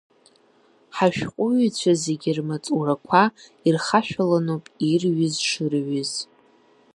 Ҳашәҟәыҩҩцәа 0.95 1.93
зегьы 2.03 2.31
рмаҵурақәа 2.37 3.23
ирхашәаланоуп 3.67 4.65
ирҩыз 4.89 5.33
шырҩыз. 5.47 6.11